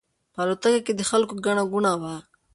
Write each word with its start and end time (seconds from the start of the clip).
په 0.33 0.39
الوتکه 0.43 0.79
کې 0.85 0.93
د 0.95 1.01
خلکو 1.09 1.33
ګڼه 1.45 1.63
ګوڼه 1.71 1.93
وه. 2.01 2.15